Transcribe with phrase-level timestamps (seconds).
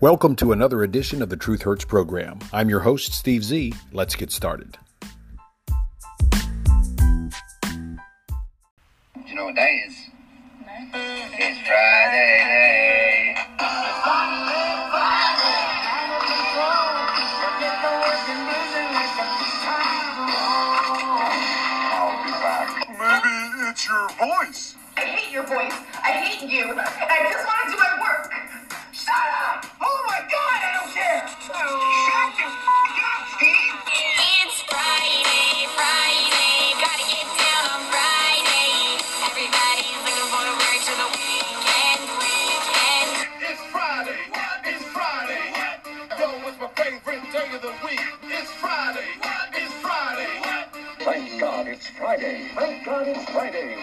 [0.00, 2.38] Welcome to another edition of the Truth Hurts program.
[2.52, 3.74] I'm your host, Steve Z.
[3.92, 4.78] Let's get started.
[51.18, 52.48] Thank God it's Friday.
[52.54, 53.74] Thank God it's Friday.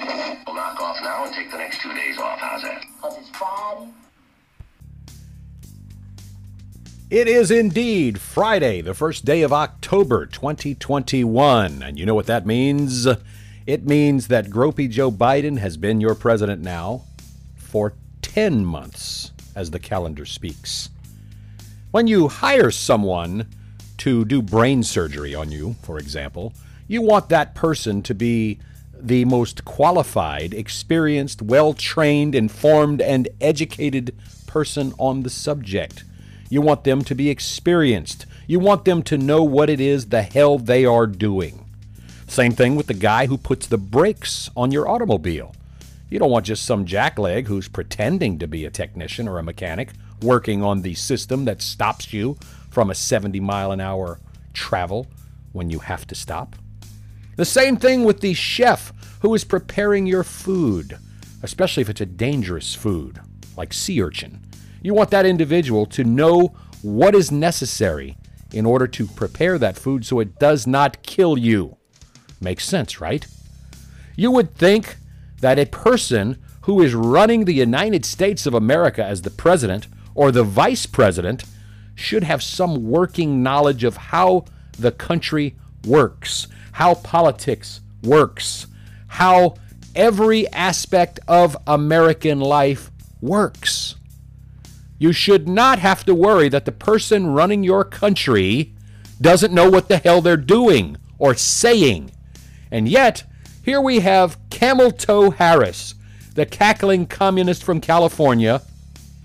[0.48, 2.40] We'll knock off now and take the next two days off.
[2.40, 2.86] How's that?
[3.02, 3.92] Cause it's Friday.
[7.10, 11.84] It is indeed Friday, the first day of October 2021.
[11.84, 13.06] And you know what that means?
[13.68, 17.02] It means that Gropey Joe Biden has been your president now
[17.58, 20.90] for 10 months, as the calendar speaks.
[21.92, 23.48] When you hire someone
[23.98, 26.54] to do brain surgery on you, for example,
[26.88, 28.60] you want that person to be
[29.00, 34.16] the most qualified, experienced, well trained, informed, and educated
[34.48, 36.04] person on the subject.
[36.50, 38.26] You want them to be experienced.
[38.48, 41.66] You want them to know what it is the hell they are doing.
[42.28, 45.56] Same thing with the guy who puts the brakes on your automobile.
[46.10, 49.90] You don't want just some jackleg who's pretending to be a technician or a mechanic
[50.22, 52.38] working on the system that stops you
[52.70, 54.20] from a 70 mile an hour
[54.54, 55.08] travel
[55.52, 56.56] when you have to stop.
[57.36, 60.98] The same thing with the chef who is preparing your food,
[61.44, 63.20] especially if it's a dangerous food,
[63.58, 64.42] like sea urchin.
[64.82, 68.18] You want that individual to know what is necessary
[68.54, 71.78] in order to prepare that food so it does not kill you.
[72.40, 73.26] Makes sense, right?
[74.16, 74.98] You would think
[75.42, 80.32] that a person who is running the United States of America as the president or
[80.32, 81.44] the vice president
[81.96, 84.46] should have some working knowledge of how
[84.78, 88.68] the country works, how politics works,
[89.08, 89.56] how
[89.96, 92.92] every aspect of American life
[93.22, 93.96] works.
[95.00, 98.74] You should not have to worry that the person running your country
[99.22, 102.12] doesn't know what the hell they're doing or saying.
[102.70, 103.24] And yet,
[103.64, 105.96] here we have Camel Toe Harris,
[106.34, 108.62] the cackling communist from California,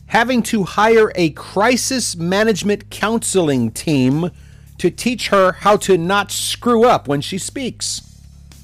[0.07, 4.31] having to hire a crisis management counseling team
[4.81, 8.01] to teach her how to not screw up when she speaks.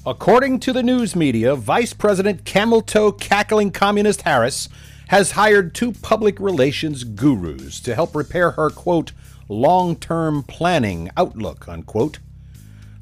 [0.03, 4.67] According to the news media, Vice President Camel Toe Cackling Communist Harris
[5.09, 9.11] has hired two public relations gurus to help repair her, quote,
[9.47, 12.17] long term planning outlook, unquote.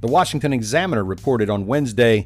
[0.02, 2.26] The Washington Examiner reported on Wednesday,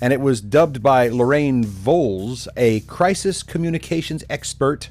[0.00, 4.90] and it was dubbed by Lorraine Voles, a crisis communications expert,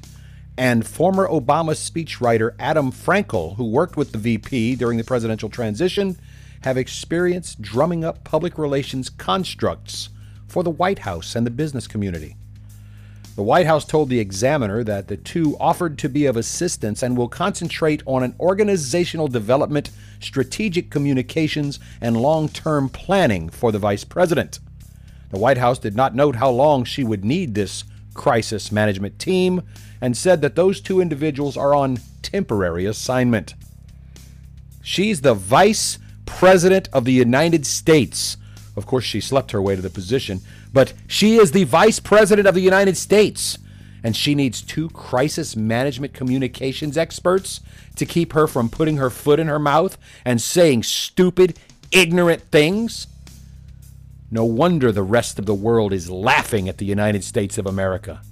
[0.56, 6.18] and former Obama speechwriter Adam Frankel, who worked with the VP during the presidential transition,
[6.62, 10.10] have experience drumming up public relations constructs
[10.46, 12.36] for the White House and the business community.
[13.36, 17.16] The White House told the Examiner that the two offered to be of assistance and
[17.16, 19.90] will concentrate on an organizational development,
[20.20, 24.58] strategic communications, and long term planning for the vice president.
[25.30, 27.84] The White House did not note how long she would need this
[28.14, 29.62] crisis management team
[30.00, 33.54] and said that those two individuals are on temporary assignment.
[34.82, 38.36] She's the vice president of the United States.
[38.76, 40.40] Of course, she slept her way to the position,
[40.72, 43.58] but she is the vice president of the United States.
[44.02, 47.60] And she needs two crisis management communications experts
[47.96, 51.58] to keep her from putting her foot in her mouth and saying stupid,
[51.92, 53.06] ignorant things.
[54.30, 58.22] No wonder the rest of the world is laughing at the United States of America.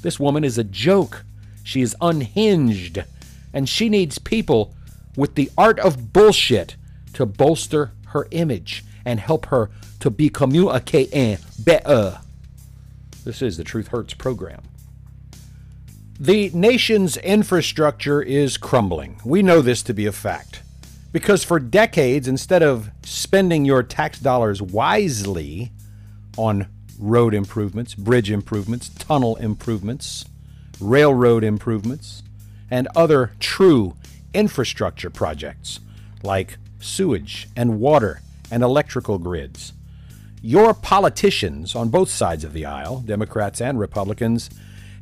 [0.00, 1.24] This woman is a joke.
[1.62, 3.04] She is unhinged.
[3.52, 4.74] And she needs people
[5.16, 6.76] with the art of bullshit
[7.12, 9.70] to bolster her image and help her
[10.00, 12.20] to be communicating better.
[13.24, 14.62] This is the Truth Hurts program.
[16.18, 19.20] The nation's infrastructure is crumbling.
[19.24, 20.62] We know this to be a fact.
[21.14, 25.70] Because for decades, instead of spending your tax dollars wisely
[26.36, 26.66] on
[26.98, 30.24] road improvements, bridge improvements, tunnel improvements,
[30.80, 32.24] railroad improvements,
[32.68, 33.94] and other true
[34.34, 35.78] infrastructure projects
[36.24, 38.20] like sewage and water
[38.50, 39.72] and electrical grids.
[40.42, 44.50] Your politicians on both sides of the aisle, Democrats and Republicans,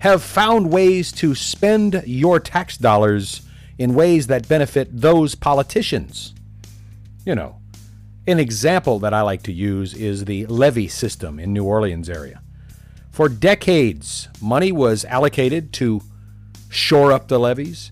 [0.01, 3.49] have found ways to spend your tax dollars
[3.83, 6.35] in ways that benefit those politicians.
[7.27, 7.57] You know,
[8.29, 12.41] an example that I like to use is the levee system in New Orleans area.
[13.11, 16.01] For decades, money was allocated to
[16.69, 17.91] shore up the levees,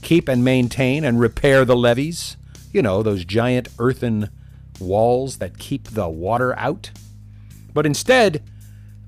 [0.00, 2.36] keep and maintain and repair the levees.
[2.72, 4.30] You know, those giant earthen
[4.78, 6.92] walls that keep the water out.
[7.74, 8.44] But instead,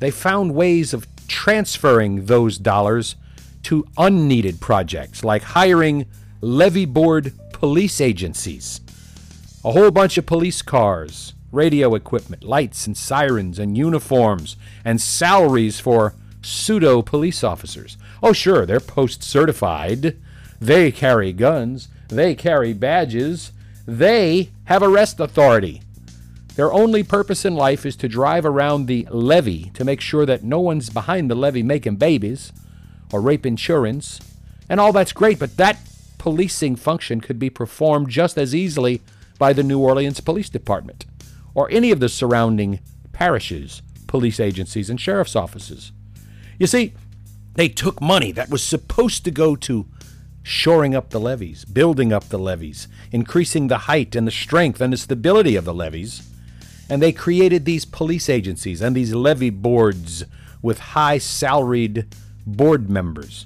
[0.01, 3.15] they found ways of transferring those dollars
[3.63, 6.07] to unneeded projects like hiring
[6.45, 8.81] levee board police agencies
[9.65, 15.81] a whole bunch of police cars, radio equipment, lights and sirens and uniforms, and salaries
[15.81, 17.97] for pseudo police officers.
[18.23, 20.19] Oh, sure, they're post certified.
[20.61, 21.89] They carry guns.
[22.09, 23.53] They carry badges.
[23.87, 25.81] They have arrest authority.
[26.57, 30.45] Their only purpose in life is to drive around the levee to make sure that
[30.45, 32.53] no one's behind the levee making babies
[33.11, 34.21] or rape insurance.
[34.69, 35.79] And all that's great, but that
[36.25, 39.03] policing function could be performed just as easily
[39.39, 41.05] by the New Orleans Police Department
[41.55, 42.81] or any of the surrounding
[43.13, 45.93] parishes, police agencies, and sheriff's offices.
[46.59, 46.95] You see,
[47.57, 49.85] they took money that was supposed to go to
[50.43, 54.95] shoring up the levees, building up the levees, increasing the height and the strength and
[54.95, 56.27] the stability of the levees,
[56.89, 60.25] and they created these police agencies and these levee boards
[60.63, 62.07] with high salaried
[62.47, 63.45] board members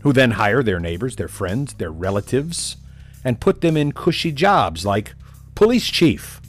[0.00, 2.76] who then hire their neighbors, their friends, their relatives,
[3.24, 5.14] and put them in cushy jobs like
[5.54, 6.40] police chief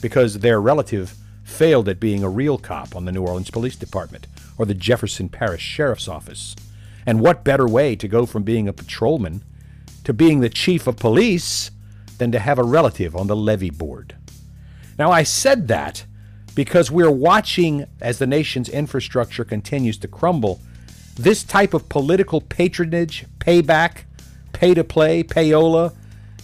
[0.00, 1.14] because their relative
[1.44, 4.26] failed at being a real cop on the New Orleans Police Department
[4.58, 6.54] or the Jefferson Parish Sheriff's Office.
[7.06, 9.42] And what better way to go from being a patrolman
[10.04, 11.70] to being the chief of police
[12.18, 14.16] than to have a relative on the levee board?
[14.98, 16.04] Now, I said that
[16.54, 20.60] because we're watching as the nation's infrastructure continues to crumble.
[21.18, 24.04] This type of political patronage, payback,
[24.52, 25.92] pay to play, payola,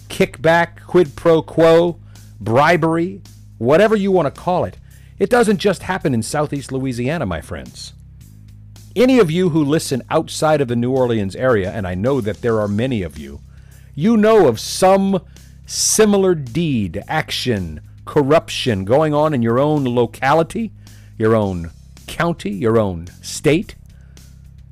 [0.09, 2.01] kickback, quid pro quo,
[2.41, 3.23] bribery,
[3.59, 4.77] whatever you want to call it,
[5.19, 7.93] it doesn't just happen in southeast Louisiana, my friends.
[8.97, 12.43] Any of you who listen outside of the New Orleans area, and I know that
[12.43, 13.41] there are many of you,
[13.95, 15.21] you know of some
[15.67, 20.73] similar deed, action, corruption going on in your own locality,
[21.17, 21.71] your own
[22.09, 23.77] county, your own state.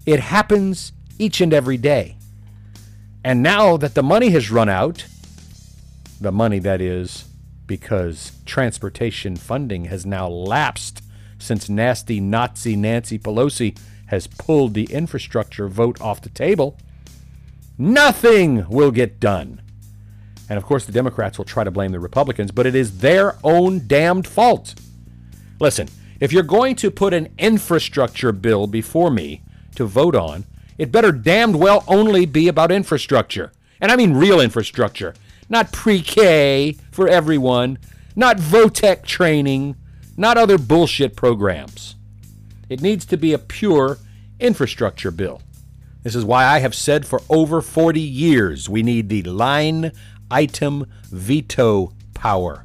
[0.04, 2.16] It happens each and every day.
[3.24, 5.06] And now that the money has run out,
[6.20, 7.24] the money that is
[7.66, 11.02] because transportation funding has now lapsed
[11.38, 13.76] since nasty Nazi Nancy Pelosi
[14.06, 16.76] has pulled the infrastructure vote off the table,
[17.78, 19.60] nothing will get done.
[20.48, 23.36] And of course, the Democrats will try to blame the Republicans, but it is their
[23.42, 24.74] own damned fault.
[25.60, 25.88] Listen,
[26.20, 29.42] if you're going to put an infrastructure bill before me
[29.76, 30.44] to vote on,
[30.78, 33.52] it better damned well only be about infrastructure.
[33.80, 35.14] And I mean real infrastructure,
[35.48, 37.78] not pre K for everyone,
[38.14, 39.76] not vo-tech training,
[40.16, 41.96] not other bullshit programs.
[42.68, 43.98] It needs to be a pure
[44.40, 45.42] infrastructure bill.
[46.02, 49.92] This is why I have said for over 40 years we need the line
[50.30, 52.64] item veto power.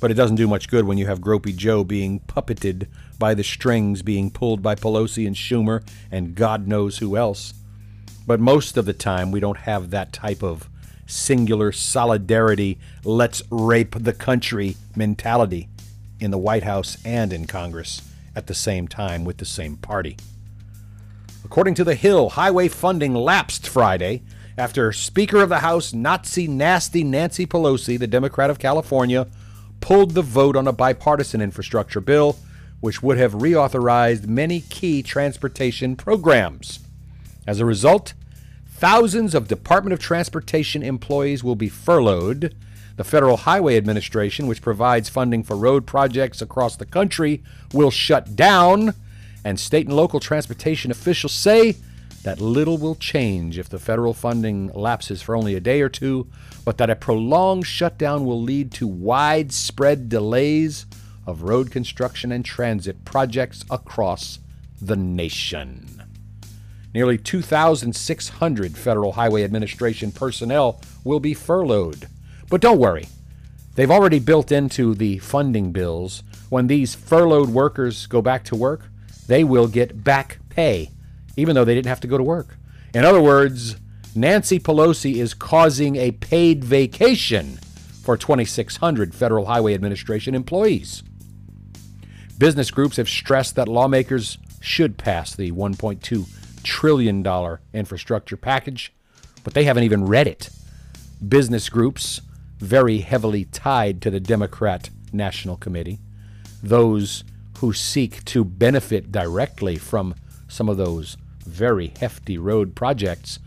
[0.00, 2.88] But it doesn't do much good when you have Gropey Joe being puppeted
[3.18, 7.52] by the strings being pulled by Pelosi and Schumer and God knows who else.
[8.26, 10.68] But most of the time, we don't have that type of
[11.06, 15.68] singular solidarity, let's rape the country mentality
[16.20, 18.02] in the White House and in Congress
[18.36, 20.16] at the same time with the same party.
[21.44, 24.22] According to The Hill, highway funding lapsed Friday
[24.56, 29.26] after Speaker of the House, Nazi nasty Nancy Pelosi, the Democrat of California,
[29.80, 32.36] pulled the vote on a bipartisan infrastructure bill
[32.80, 36.80] which would have reauthorized many key transportation programs.
[37.46, 38.14] As a result,
[38.68, 42.54] thousands of Department of Transportation employees will be furloughed.
[42.96, 48.34] The Federal Highway Administration, which provides funding for road projects across the country, will shut
[48.36, 48.94] down,
[49.44, 51.76] and state and local transportation officials say
[52.22, 56.26] that little will change if the federal funding lapses for only a day or two,
[56.70, 60.86] but that a prolonged shutdown will lead to widespread delays
[61.26, 64.38] of road construction and transit projects across
[64.80, 66.00] the nation.
[66.94, 72.06] Nearly 2,600 Federal Highway Administration personnel will be furloughed.
[72.48, 73.08] But don't worry,
[73.74, 78.82] they've already built into the funding bills when these furloughed workers go back to work,
[79.26, 80.90] they will get back pay,
[81.36, 82.56] even though they didn't have to go to work.
[82.94, 83.74] In other words,
[84.14, 87.58] Nancy Pelosi is causing a paid vacation
[88.02, 91.04] for 2,600 Federal Highway Administration employees.
[92.36, 96.26] Business groups have stressed that lawmakers should pass the $1.2
[96.64, 98.92] trillion infrastructure package,
[99.44, 100.50] but they haven't even read it.
[101.28, 102.20] business groups
[102.58, 105.98] very heavily tied to the Democrat National Committee,
[106.62, 107.24] those
[107.58, 110.14] who seek to benefit directly from
[110.48, 113.38] some of those very hefty road projects,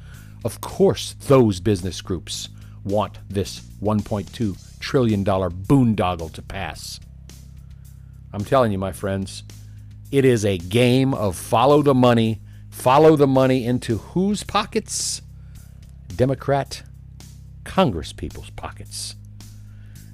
[0.43, 2.49] of course, those business groups
[2.83, 6.99] want this $1.2 trillion boondoggle to pass.
[8.33, 9.43] I'm telling you, my friends,
[10.11, 15.21] it is a game of follow the money, follow the money into whose pockets?
[16.15, 16.83] Democrat
[17.63, 19.15] Congress people's pockets.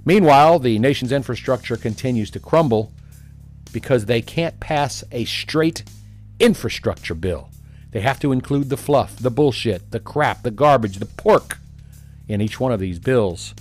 [0.06, 2.94] Meanwhile, the nation's infrastructure continues to crumble
[3.72, 5.84] because they can't pass a straight
[6.40, 7.50] infrastructure bill.
[7.92, 11.58] They have to include the fluff, the bullshit, the crap, the garbage, the pork
[12.28, 13.56] in each one of these bills.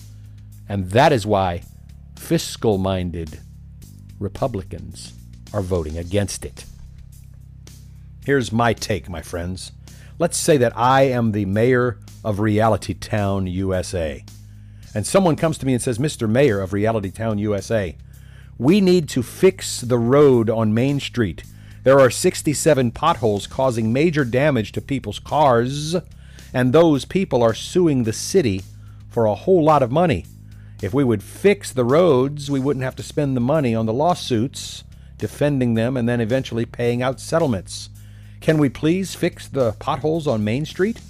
[0.69, 1.63] And that is why
[2.17, 3.41] fiscal minded
[4.19, 5.15] Republicans
[5.55, 6.65] are voting against it.
[8.25, 9.73] Here's my take, my friends.
[10.19, 14.25] Let's say that I am the mayor of Reality Town, USA.
[14.95, 16.29] And someone comes to me and says, Mr.
[16.29, 17.97] Mayor of Reality Town, USA,
[18.59, 21.45] we need to fix the road on Main Street.
[21.85, 25.97] There are 67 potholes causing major damage to people's cars,
[26.53, 28.63] and those people are suing the city
[29.09, 30.27] for a whole lot of money.
[30.83, 33.93] If we would fix the roads, we wouldn't have to spend the money on the
[33.93, 34.85] lawsuits,
[35.19, 37.91] defending them, and then eventually paying out settlements.
[38.41, 41.01] Can we please fix the potholes on Main Street?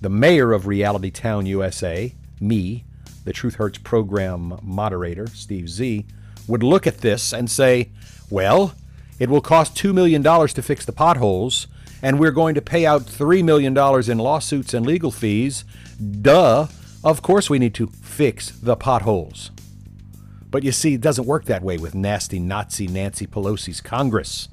[0.00, 2.84] The mayor of Reality Town, USA, me,
[3.24, 6.04] the Truth Hurts program moderator, Steve Z,
[6.46, 7.90] would look at this and say,
[8.28, 8.74] well,
[9.18, 11.66] it will cost $2 million to fix the potholes,
[12.02, 13.76] and we're going to pay out $3 million
[14.10, 15.64] in lawsuits and legal fees.
[16.20, 16.66] Duh.
[17.02, 19.50] Of course, we need to fix the potholes.
[20.50, 24.48] But you see, it doesn't work that way with nasty Nazi Nancy Pelosi's Congress.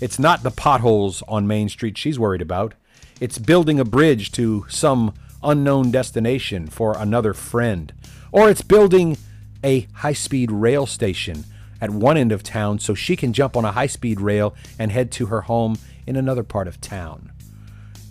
[0.00, 2.74] It's not the potholes on Main Street she's worried about.
[3.20, 7.92] It's building a bridge to some unknown destination for another friend.
[8.32, 9.16] Or it's building
[9.64, 11.44] a high speed rail station
[11.80, 14.92] at one end of town so she can jump on a high speed rail and
[14.92, 17.32] head to her home in another part of town.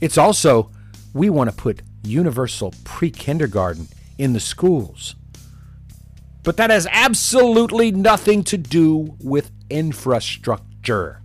[0.01, 0.71] It's also,
[1.13, 5.15] we want to put universal pre kindergarten in the schools.
[6.43, 11.21] But that has absolutely nothing to do with infrastructure.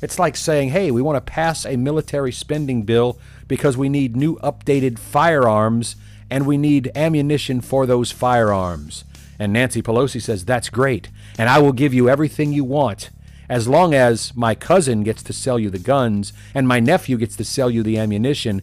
[0.00, 4.16] It's like saying, hey, we want to pass a military spending bill because we need
[4.16, 5.96] new updated firearms
[6.30, 9.04] and we need ammunition for those firearms.
[9.38, 13.10] And Nancy Pelosi says, that's great, and I will give you everything you want
[13.48, 17.36] as long as my cousin gets to sell you the guns and my nephew gets
[17.36, 18.62] to sell you the ammunition.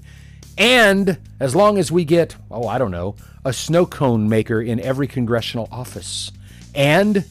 [0.57, 4.79] And as long as we get, oh, I don't know, a snow cone maker in
[4.79, 6.31] every congressional office.
[6.73, 7.25] And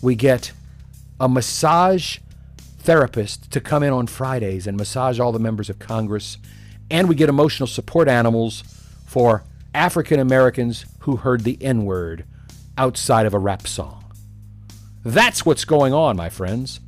[0.00, 0.52] we get
[1.18, 2.18] a massage
[2.78, 6.38] therapist to come in on Fridays and massage all the members of Congress.
[6.90, 8.62] And we get emotional support animals
[9.06, 12.24] for African Americans who heard the N word
[12.80, 14.02] outside of a rap song.
[15.04, 16.80] That's what's going on, my friends.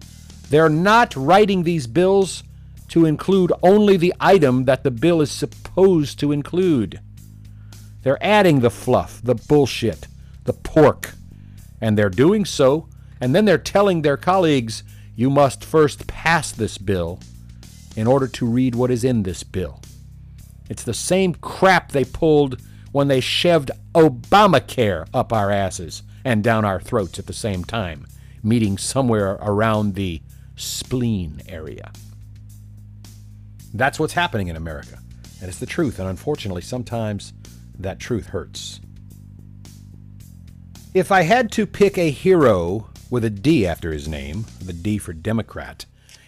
[0.48, 2.42] They're not writing these bills
[2.88, 7.00] to include only the item that the bill is supposed to include.
[8.02, 10.08] They're adding the fluff, the bullshit,
[10.44, 11.10] the pork,
[11.78, 12.88] and they're doing so,
[13.20, 14.82] and then they're telling their colleagues,
[15.14, 17.20] you must first pass this bill
[17.96, 19.82] in order to read what is in this bill.
[20.70, 26.64] It's the same crap they pulled when they shoved Obamacare up our asses and down
[26.64, 28.06] our throats at the same time,
[28.42, 30.22] meeting somewhere around the
[30.56, 31.90] spleen area.
[33.74, 34.98] That's what's happening in America.
[35.40, 35.98] And it's the truth.
[35.98, 37.32] And unfortunately, sometimes
[37.78, 38.80] that truth hurts.
[40.94, 44.98] If I had to pick a hero with a D after his name, the D
[44.98, 45.86] for Democrat,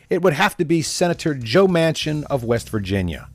[0.09, 3.29] it would have to be Senator Joe Manchin of West Virginia.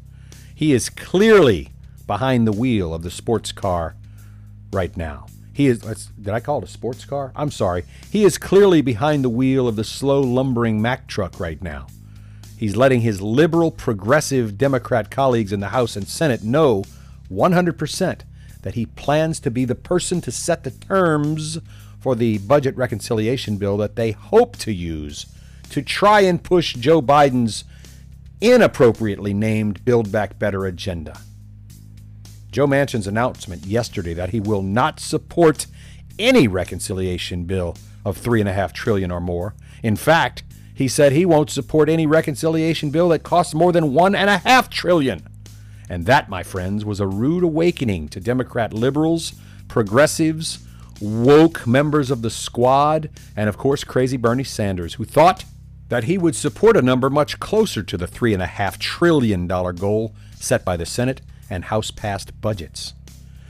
[0.53, 1.69] He is clearly
[2.09, 3.95] behind the wheel of the sports car
[4.73, 5.27] right now.
[5.53, 5.81] He is,
[6.19, 7.31] did I call it a sports car?
[7.35, 7.83] I'm sorry.
[8.09, 11.85] He is clearly behind the wheel of the slow lumbering Mack truck right now.
[12.57, 16.83] He's letting his liberal, progressive Democrat colleagues in the House and Senate know
[17.31, 18.21] 100%
[18.63, 21.59] that he plans to be the person to set the terms
[21.99, 25.27] for the budget reconciliation bill that they hope to use
[25.69, 27.65] to try and push Joe Biden's
[28.41, 31.15] inappropriately named Build Back Better agenda.
[32.51, 35.67] Joe Manchin's announcement yesterday that he will not support
[36.17, 39.53] any reconciliation bill of three and a half trillion or more.
[39.83, 44.15] In fact, he said he won't support any reconciliation bill that costs more than one
[44.15, 45.27] and a half trillion.
[45.89, 49.33] And that, my friends, was a rude awakening to Democrat liberals,
[49.67, 50.59] progressives,
[51.01, 55.45] woke members of the squad, and of course, crazy Bernie Sanders, who thought
[55.89, 60.77] that he would support a number much closer to the $3.5 trillion goal set by
[60.77, 62.93] the Senate and House passed budgets.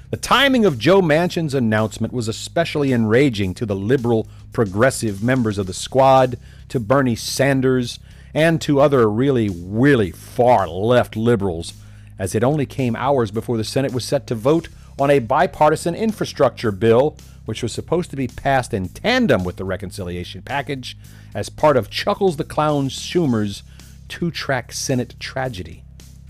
[0.10, 5.68] The timing of Joe Manchin's announcement was especially enraging to the liberal progressive members of
[5.68, 6.40] the squad,
[6.70, 8.00] to Bernie Sanders,
[8.34, 11.74] and to other really, really far left liberals,
[12.18, 15.96] as it only came hours before the Senate was set to vote on a bipartisan
[15.96, 17.16] infrastructure bill,
[17.46, 20.98] which was supposed to be passed in tandem with the reconciliation package
[21.34, 23.64] as part of Chuckles the Clown Schumer's
[24.08, 25.84] two track Senate tragedy.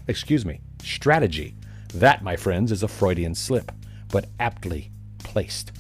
[0.08, 1.56] Excuse me, strategy.
[1.94, 3.72] That, my friends, is a Freudian slip,
[4.12, 5.72] but aptly placed.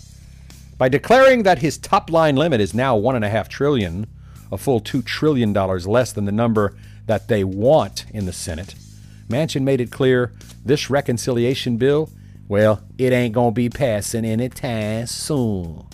[0.77, 4.07] By declaring that his top line limit is now one and a half trillion,
[4.51, 6.75] a full two trillion dollars less than the number
[7.05, 8.75] that they want in the Senate,
[9.29, 10.33] Manchin made it clear
[10.65, 12.09] this reconciliation bill,
[12.47, 15.85] well, it ain't gonna be passing anytime soon.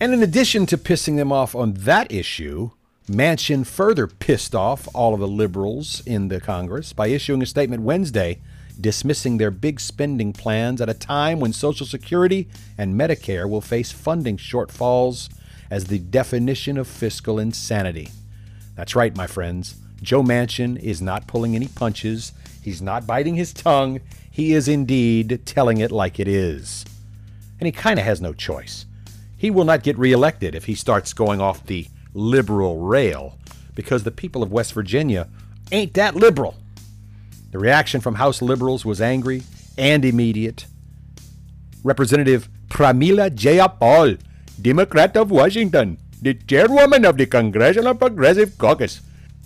[0.00, 2.70] And in addition to pissing them off on that issue,
[3.06, 7.82] Manchin further pissed off all of the liberals in the Congress by issuing a statement
[7.82, 8.40] Wednesday
[8.80, 13.92] dismissing their big spending plans at a time when Social Security and Medicare will face
[13.92, 15.28] funding shortfalls
[15.70, 18.10] as the definition of fiscal insanity.
[18.74, 19.76] That's right, my friends.
[20.02, 22.32] Joe Manchin is not pulling any punches.
[22.62, 24.00] He's not biting his tongue.
[24.30, 26.84] He is indeed telling it like it is.
[27.60, 28.86] And he kind of has no choice.
[29.36, 33.38] He will not get reelected if he starts going off the liberal rail
[33.74, 35.28] because the people of West Virginia
[35.70, 36.56] ain't that liberal.
[37.52, 39.42] The reaction from House liberals was angry
[39.78, 40.66] and immediate.
[41.84, 44.18] Representative Pramila Jayapal,
[44.60, 49.02] Democrat of Washington, the chairwoman of the Congressional Progressive Caucus,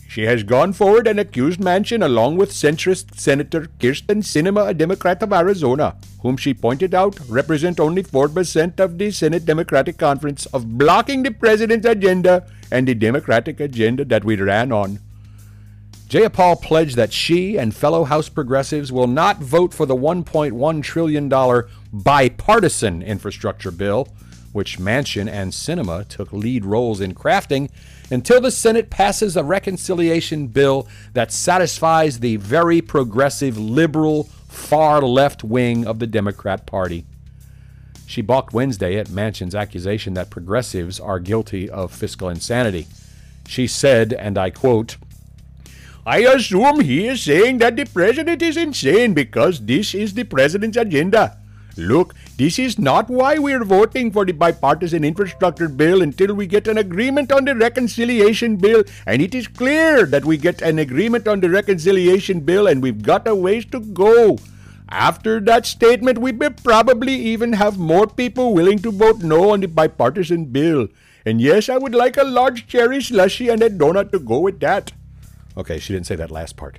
[0.09, 5.21] she has gone forward and accused Manchin, along with centrist Senator Kyrsten Sinema, a Democrat
[5.23, 10.79] of Arizona, whom she pointed out represent only 4% of the Senate Democratic Conference, of
[10.79, 15.01] blocking the president's agenda and the Democratic agenda that we ran on.
[16.09, 21.29] Jayapal pledged that she and fellow House progressives will not vote for the $1.1 trillion
[21.93, 24.07] bipartisan infrastructure bill,
[24.53, 27.71] which Manchin and Sinema took lead roles in crafting,
[28.09, 35.43] until the Senate passes a reconciliation bill that satisfies the very progressive, liberal, far left
[35.43, 37.05] wing of the Democrat Party.
[38.07, 42.87] She balked Wednesday at Manchin's accusation that progressives are guilty of fiscal insanity.
[43.49, 44.97] She said, and I quote,
[46.07, 50.77] I assume he is saying that the president is insane because this is the president's
[50.77, 51.37] agenda.
[51.77, 56.69] Look, this is not why we're voting for the bipartisan infrastructure bill until we get
[56.69, 58.85] an agreement on the reconciliation bill.
[59.05, 63.03] And it is clear that we get an agreement on the reconciliation bill and we've
[63.03, 64.39] got a ways to go.
[64.89, 69.59] After that statement, we may probably even have more people willing to vote no on
[69.59, 70.87] the bipartisan bill.
[71.25, 74.61] And yes, I would like a large cherry slushy and a donut to go with
[74.61, 74.93] that.
[75.57, 76.79] Okay, she didn't say that last part.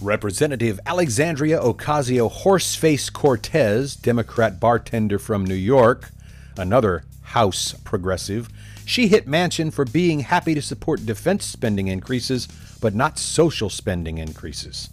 [0.00, 6.10] Representative Alexandria Ocasio Horseface Cortez, Democrat bartender from New York,
[6.56, 8.48] another House progressive,
[8.84, 12.48] she hit Manchin for being happy to support defense spending increases,
[12.80, 14.90] but not social spending increases.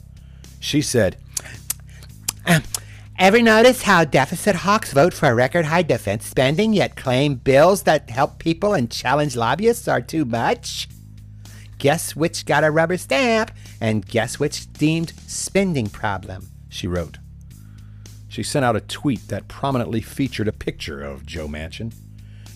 [0.60, 1.18] She said,
[2.46, 2.64] Um,
[3.20, 8.10] ever notice how deficit hawks vote for record high defense spending yet claim bills that
[8.10, 10.88] help people and challenge lobbyists are too much?
[11.82, 13.50] Guess which got a rubber stamp
[13.82, 17.18] and guess which deemed spending problem, she wrote.
[18.28, 21.92] She sent out a tweet that prominently featured a picture of Joe Manchin.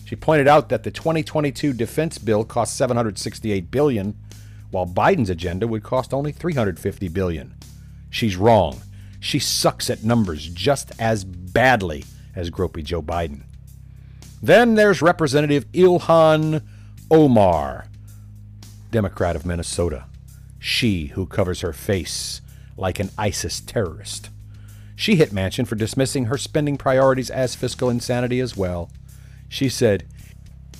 [0.04, 4.16] She pointed out that the 2022 defense bill cost 768 billion,
[4.70, 7.56] while Biden's agenda would cost only 350 billion.
[8.08, 8.80] She's wrong.
[9.18, 12.04] She sucks at numbers just as badly
[12.36, 13.42] as gropey Joe Biden.
[14.40, 16.62] Then there's Representative Ilhan
[17.10, 17.88] Omar,
[18.90, 20.04] Democrat of Minnesota.
[20.58, 22.40] She who covers her face
[22.76, 24.30] like an ISIS terrorist.
[24.94, 28.90] She hit Manchin for dismissing her spending priorities as fiscal insanity as well.
[29.48, 30.06] She said,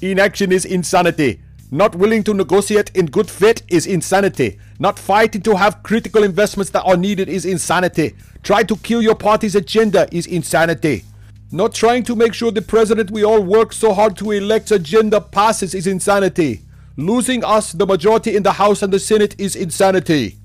[0.00, 1.40] Inaction is insanity.
[1.70, 4.58] Not willing to negotiate in good faith is insanity.
[4.78, 8.14] Not fighting to have critical investments that are needed is insanity.
[8.42, 11.04] Try to kill your party's agenda is insanity.
[11.50, 15.20] Not trying to make sure the president we all work so hard to elect's agenda
[15.20, 16.62] passes is insanity.
[16.98, 20.38] Losing us the majority in the House and the Senate is insanity.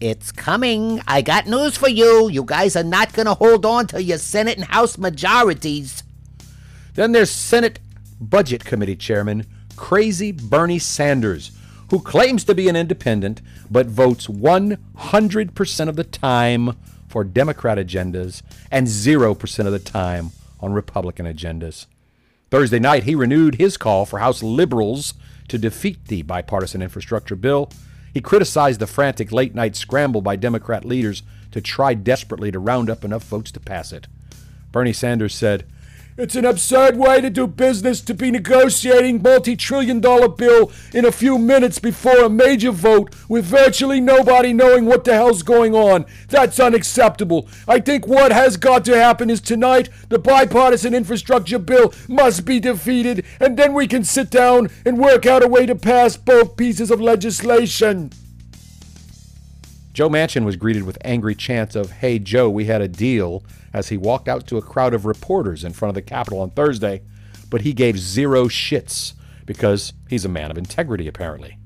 [0.00, 1.02] It's coming.
[1.08, 2.30] I got news for you.
[2.30, 6.04] You guys are not going to hold on to your Senate and House majorities.
[6.94, 7.80] Then there's Senate
[8.20, 11.50] Budget Committee Chairman Crazy Bernie Sanders,
[11.90, 16.76] who claims to be an independent but votes 100% of the time
[17.08, 21.86] for Democrat agendas and 0% of the time on Republican agendas.
[22.48, 25.14] Thursday night, he renewed his call for House liberals
[25.50, 27.70] to defeat the bipartisan infrastructure bill.
[28.14, 32.88] He criticized the frantic late night scramble by Democrat leaders to try desperately to round
[32.88, 34.06] up enough votes to pass it.
[34.72, 35.64] Bernie Sanders said,
[36.20, 41.12] it's an absurd way to do business to be negotiating multi-trillion dollar bill in a
[41.12, 46.04] few minutes before a major vote with virtually nobody knowing what the hell's going on.
[46.28, 47.48] That's unacceptable.
[47.66, 52.60] I think what has got to happen is tonight the bipartisan infrastructure bill must be
[52.60, 56.56] defeated and then we can sit down and work out a way to pass both
[56.56, 58.10] pieces of legislation.
[59.92, 63.88] Joe Manchin was greeted with angry chants of, Hey Joe, we had a deal, as
[63.88, 67.02] he walked out to a crowd of reporters in front of the Capitol on Thursday,
[67.48, 69.14] but he gave zero shits
[69.46, 71.58] because he's a man of integrity, apparently.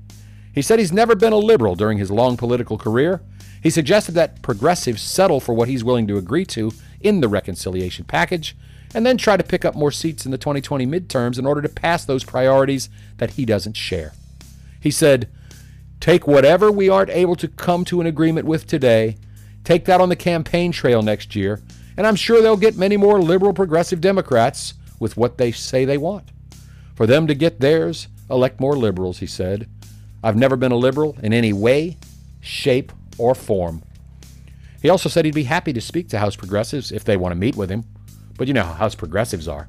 [0.53, 3.21] He said he's never been a liberal during his long political career.
[3.61, 8.05] He suggested that progressives settle for what he's willing to agree to in the reconciliation
[8.05, 8.55] package
[8.95, 11.69] and then try to pick up more seats in the 2020 midterms in order to
[11.69, 14.13] pass those priorities that he doesn't share.
[14.79, 15.29] He said,
[16.05, 19.17] Take whatever we aren't able to come to an agreement with today,
[19.63, 21.63] take that on the campaign trail next year,
[21.97, 25.97] and I'm sure they'll get many more liberal progressive Democrats with what they say they
[25.97, 26.29] want.
[26.93, 29.67] For them to get theirs, elect more liberals, he said.
[30.23, 31.97] I've never been a liberal in any way,
[32.39, 33.81] shape, or form.
[34.83, 37.35] He also said he'd be happy to speak to House progressives if they want to
[37.35, 37.83] meet with him.
[38.37, 39.67] But you know how House progressives are.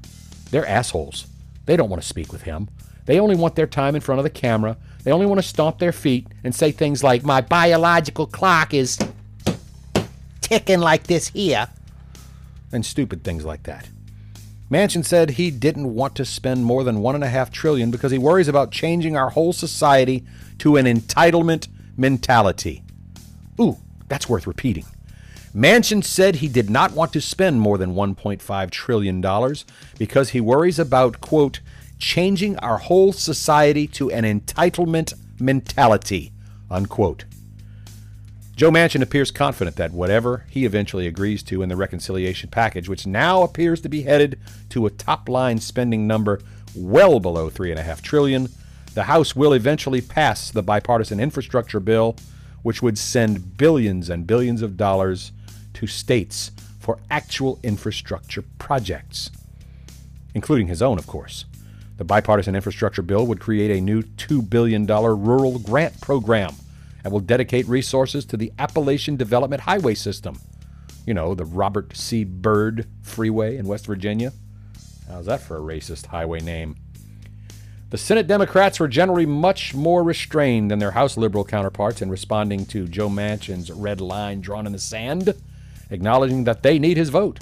[0.51, 1.29] They're assholes.
[1.64, 2.68] They don't want to speak with him.
[3.07, 4.77] They only want their time in front of the camera.
[5.07, 8.99] They only want to stomp their feet and say things like, My biological clock is
[10.40, 11.69] ticking like this here,
[12.73, 13.88] and stupid things like that.
[14.69, 18.11] Manchin said he didn't want to spend more than one and a half trillion because
[18.11, 20.25] he worries about changing our whole society
[20.59, 22.83] to an entitlement mentality.
[23.61, 23.77] Ooh,
[24.09, 24.87] that's worth repeating.
[25.55, 29.25] Manchin said he did not want to spend more than $1.5 trillion
[29.99, 31.61] because he worries about, quote,
[31.98, 36.32] changing our whole society to an entitlement mentality,
[36.70, 37.24] unquote.
[38.56, 43.06] Joe Manchin appears confident that whatever he eventually agrees to in the reconciliation package, which
[43.06, 44.38] now appears to be headed
[44.70, 46.40] to a top line spending number
[46.74, 48.48] well below 3.5 trillion,
[48.94, 52.16] the House will eventually pass the bipartisan infrastructure bill,
[52.62, 55.32] which would send billions and billions of dollars
[55.74, 59.30] to states for actual infrastructure projects,
[60.35, 61.44] including his own, of course.
[61.96, 66.54] The bipartisan infrastructure bill would create a new $2 billion rural grant program
[67.02, 70.38] and will dedicate resources to the Appalachian Development Highway System.
[71.06, 72.24] You know, the Robert C.
[72.24, 74.32] Byrd Freeway in West Virginia.
[75.09, 76.76] How's that for a racist highway name?
[77.90, 82.66] The Senate Democrats were generally much more restrained than their House liberal counterparts in responding
[82.66, 85.32] to Joe Manchin's red line drawn in the sand,
[85.90, 87.38] acknowledging that they need his vote.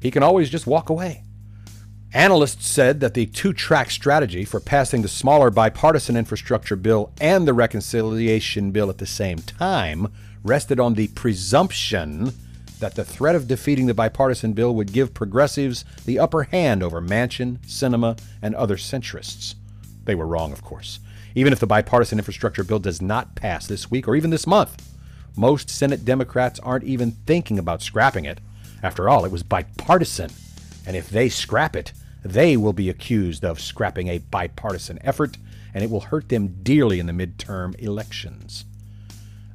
[0.00, 1.22] He can always just walk away.
[2.14, 7.48] Analysts said that the two track strategy for passing the smaller bipartisan infrastructure bill and
[7.48, 10.12] the reconciliation bill at the same time
[10.44, 12.34] rested on the presumption
[12.80, 17.00] that the threat of defeating the bipartisan bill would give progressives the upper hand over
[17.00, 19.54] Manchin, Sinema, and other centrists.
[20.04, 20.98] They were wrong, of course.
[21.34, 24.94] Even if the bipartisan infrastructure bill does not pass this week or even this month,
[25.34, 28.38] most Senate Democrats aren't even thinking about scrapping it.
[28.82, 30.30] After all, it was bipartisan.
[30.84, 35.38] And if they scrap it, they will be accused of scrapping a bipartisan effort,
[35.74, 38.64] and it will hurt them dearly in the midterm elections.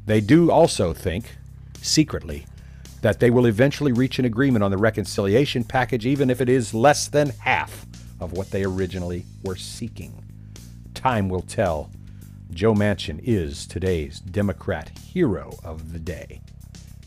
[0.06, 1.38] They do also think,
[1.82, 2.46] secretly,
[3.02, 6.74] that they will eventually reach an agreement on the reconciliation package, even if it is
[6.74, 7.86] less than half
[8.20, 10.24] of what they originally were seeking.
[10.94, 11.92] Time will tell.
[12.52, 16.42] Joe Manchin is today's Democrat hero of the day.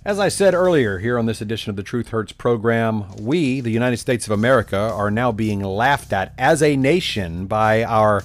[0.02, 3.70] As I said earlier here on this edition of the Truth Hurts program, we, the
[3.70, 8.24] United States of America, are now being laughed at as a nation by our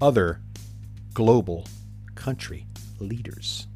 [0.00, 0.40] other
[1.14, 1.66] global
[2.14, 2.66] country
[3.00, 3.66] leaders.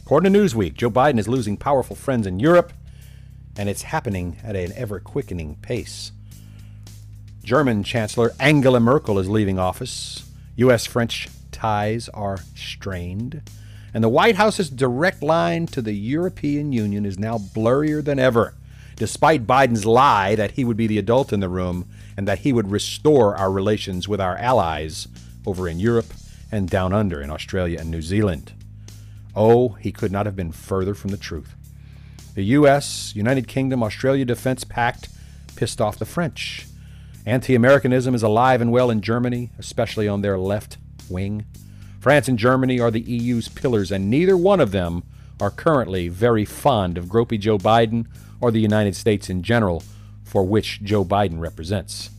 [0.00, 2.72] According to Newsweek, Joe Biden is losing powerful friends in Europe,
[3.58, 6.10] and it's happening at an ever quickening pace.
[7.44, 10.24] German Chancellor Angela Merkel is leaving office.
[10.56, 10.86] U.S.
[10.86, 13.42] French ties are strained.
[13.96, 18.52] And the White House's direct line to the European Union is now blurrier than ever,
[18.94, 22.52] despite Biden's lie that he would be the adult in the room and that he
[22.52, 25.08] would restore our relations with our allies
[25.46, 26.12] over in Europe
[26.52, 28.52] and down under in Australia and New Zealand.
[29.34, 31.54] Oh, he could not have been further from the truth.
[32.34, 35.08] The U.S., United Kingdom, Australia Defense Pact
[35.56, 36.66] pissed off the French.
[37.24, 40.76] Anti Americanism is alive and well in Germany, especially on their left
[41.08, 41.46] wing.
[42.06, 45.02] France and Germany are the EU's pillars, and neither one of them
[45.40, 48.06] are currently very fond of gropey Joe Biden
[48.40, 49.82] or the United States in general,
[50.22, 52.10] for which Joe Biden represents.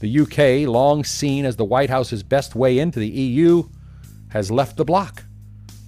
[0.00, 3.68] The UK, long seen as the White House's best way into the EU,
[4.30, 5.22] has left the bloc.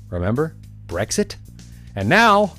[0.09, 0.55] Remember?
[0.87, 1.35] Brexit?
[1.97, 2.55] And now,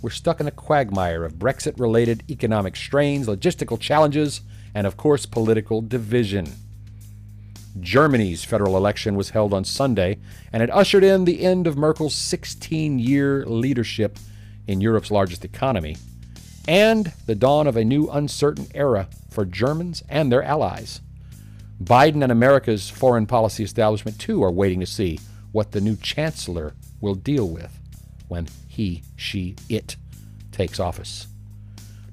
[0.00, 4.40] we're stuck in a quagmire of Brexit related economic strains, logistical challenges,
[4.74, 6.46] and of course, political division.
[7.78, 10.18] Germany's federal election was held on Sunday,
[10.52, 14.18] and it ushered in the end of Merkel's 16 year leadership
[14.66, 15.96] in Europe's largest economy,
[16.66, 21.00] and the dawn of a new uncertain era for Germans and their allies.
[21.82, 25.18] Biden and America's foreign policy establishment, too, are waiting to see
[25.52, 27.78] what the new chancellor will deal with
[28.28, 29.96] when he, she, it
[30.52, 31.26] takes office.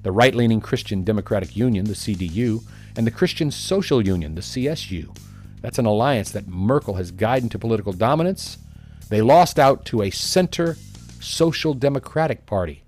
[0.02, 2.64] The right leaning Christian Democratic Union, the CDU,
[2.96, 5.14] and the Christian Social Union, the CSU,
[5.60, 8.58] that's an alliance that Merkel has guided into political dominance.
[9.08, 10.76] They lost out to a center
[11.20, 12.84] social democratic party,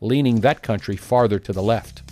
[0.00, 2.02] leaning that country farther to the left.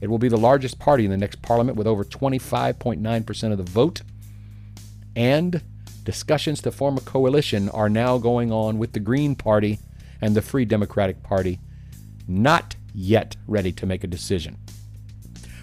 [0.00, 3.64] It will be the largest party in the next parliament with over 25.9% of the
[3.64, 4.02] vote.
[5.16, 5.62] And
[6.04, 9.78] discussions to form a coalition are now going on with the Green Party
[10.20, 11.58] and the Free Democratic Party,
[12.26, 14.56] not yet ready to make a decision.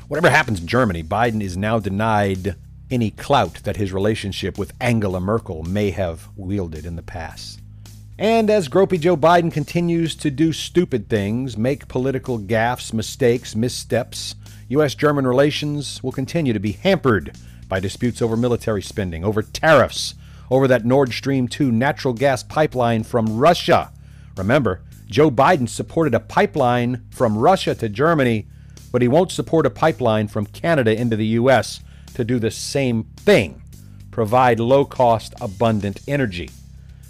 [0.08, 2.56] Whatever happens in Germany, Biden is now denied
[2.89, 7.62] any clout that his relationship with Angela Merkel may have wielded in the past.
[8.17, 14.36] And as Gropey Joe Biden continues to do stupid things, make political gaffes, mistakes, missteps,
[14.69, 14.95] U.S.
[14.95, 17.36] German relations will continue to be hampered
[17.67, 20.15] by disputes over military spending, over tariffs,
[20.50, 23.91] over that Nord Stream 2 natural gas pipeline from Russia.
[24.38, 28.48] Remember, Joe Biden supported a pipeline from Russia to Germany,
[28.91, 31.82] but he won't support a pipeline from Canada into the U.S.
[32.15, 33.62] to do the same thing
[34.12, 36.49] provide low cost, abundant energy.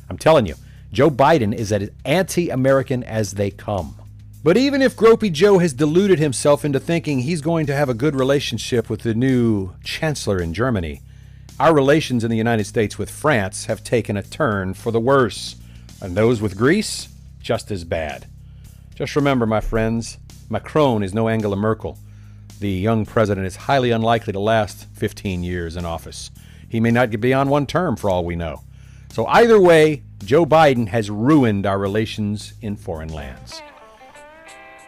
[0.10, 0.56] I'm telling you,
[0.92, 3.96] Joe Biden is as anti American as they come.
[4.44, 7.94] But even if Gropey Joe has deluded himself into thinking he's going to have a
[7.94, 11.02] good relationship with the new chancellor in Germany,
[11.60, 15.56] our relations in the United States with France have taken a turn for the worse,
[16.02, 17.08] and those with Greece,
[17.40, 18.26] just as bad.
[18.96, 20.18] Just remember, my friends,
[20.50, 21.98] Macron is no Angela Merkel.
[22.60, 26.32] The young president is highly unlikely to last 15 years in office.
[26.70, 28.64] He may not get beyond one term for all we know.
[29.12, 33.62] So, either way, Joe Biden has ruined our relations in foreign lands.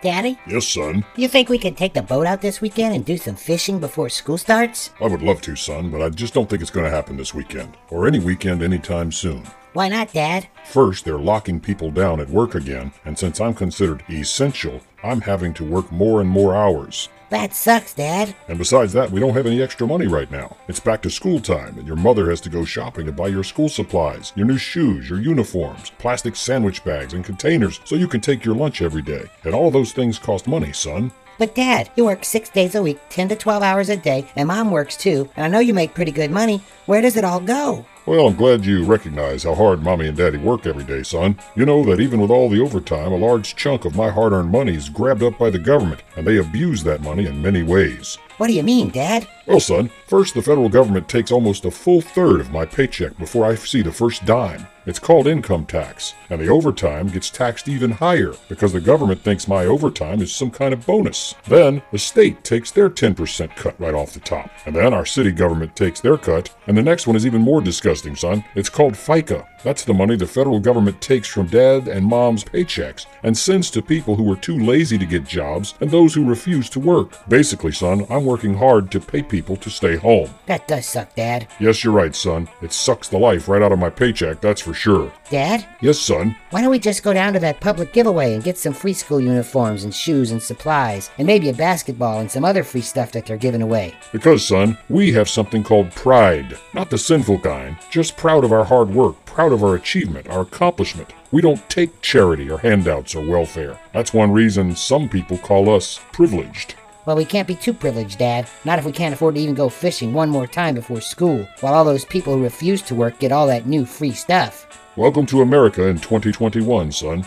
[0.02, 1.04] Daddy, Yes, son.
[1.16, 4.10] you think we could take the boat out this weekend and do some fishing before
[4.10, 4.92] school starts?
[5.02, 7.34] I would love to, son, but I just don't think it's going to happen this
[7.34, 9.44] weekend, or any weekend anytime soon.
[9.74, 10.48] Why not, Dad?
[10.66, 15.54] First, they're locking people down at work again, and since I'm considered essential, I'm having
[15.56, 17.10] to work more and more hours.
[17.30, 18.34] That sucks, Dad.
[18.48, 20.56] And besides that, we don't have any extra money right now.
[20.70, 23.44] It's back to school time, and your mother has to go shopping to buy your
[23.44, 28.22] school supplies, your new shoes, your uniforms, plastic sandwich bags, and containers so you can
[28.22, 29.26] take your lunch every day.
[29.44, 31.12] And all those things cost money, son.
[31.38, 34.48] But Dad, you work six days a week, 10 to 12 hours a day, and
[34.48, 36.62] Mom works too, and I know you make pretty good money.
[36.86, 37.86] Where does it all go?
[38.08, 41.38] Well, I'm glad you recognize how hard Mommy and Daddy work every day, son.
[41.58, 44.50] You know that even with all the overtime, a large chunk of my hard earned
[44.50, 48.18] money is grabbed up by the government, and they abuse that money in many ways.
[48.38, 49.28] What do you mean, Dad?
[49.48, 53.46] Well, son, first the federal government takes almost a full third of my paycheck before
[53.46, 54.68] I see the first dime.
[54.86, 59.46] It's called income tax, and the overtime gets taxed even higher because the government thinks
[59.48, 61.36] my overtime is some kind of bonus.
[61.46, 65.32] Then the state takes their 10% cut right off the top, and then our city
[65.32, 68.46] government takes their cut, and the next one is even more disgusting, son.
[68.56, 69.46] It's called FICA.
[69.62, 73.82] That's the money the federal government takes from dad and mom's paychecks and sends to
[73.82, 77.28] people who are too lazy to get jobs and those who refuse to work.
[77.28, 80.30] Basically, son, I'm working hard to pay people to stay home.
[80.46, 81.48] That does suck, Dad.
[81.60, 82.50] Yes, you're right, son.
[82.62, 85.12] It sucks the life right out of my paycheck, that's for sure.
[85.30, 86.36] Dad, Yes, son.
[86.52, 89.20] why don't we just go down to that public giveaway and get some free school
[89.22, 93.26] uniforms and shoes and supplies, and maybe a basketball and some other free stuff that
[93.26, 93.96] they're giving away?
[94.12, 96.58] Because, son, we have something called pride.
[96.74, 100.42] Not the sinful kind, just proud of our hard work, proud of our achievement, our
[100.42, 101.14] accomplishment.
[101.32, 103.78] We don't take charity or handouts or welfare.
[103.94, 106.76] That's one reason some people call us privileged.
[107.08, 108.50] Well, we can't be too privileged, Dad.
[108.66, 111.74] Not if we can't afford to even go fishing one more time before school, while
[111.74, 114.68] all those people who refuse to work get all that new free stuff.
[114.98, 117.26] Welcome to America in 2021, son.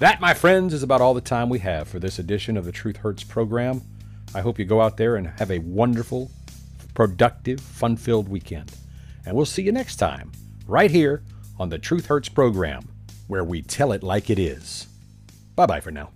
[0.00, 2.72] That, my friends, is about all the time we have for this edition of the
[2.72, 3.80] Truth Hurts program.
[4.34, 6.30] I hope you go out there and have a wonderful,
[6.92, 8.70] productive, fun filled weekend.
[9.24, 10.30] And we'll see you next time,
[10.66, 11.22] right here
[11.58, 12.86] on the Truth Hurts program,
[13.28, 14.88] where we tell it like it is.
[15.54, 16.10] Bye bye for now.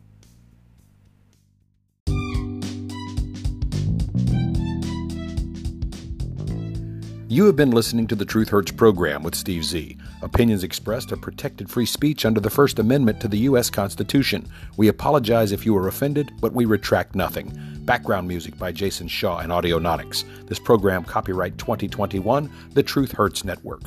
[7.31, 9.97] You have been listening to the Truth Hurts program with Steve Z.
[10.21, 13.71] Opinions expressed are protected free speech under the First Amendment to the U.S.
[13.71, 14.49] Constitution.
[14.77, 17.57] We apologize if you were offended, but we retract nothing.
[17.83, 20.25] Background music by Jason Shaw and Audionautics.
[20.49, 23.83] This program copyright 2021, the Truth Hurts Network.